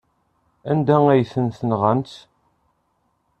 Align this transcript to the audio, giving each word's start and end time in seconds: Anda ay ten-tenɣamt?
Anda 0.71 0.97
ay 1.13 1.23
ten-tenɣamt? 1.31 2.11